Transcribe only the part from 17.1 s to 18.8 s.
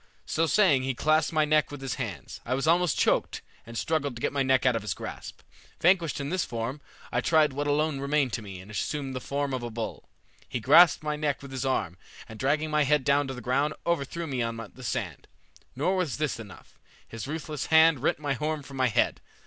ruthless hand rent my horn from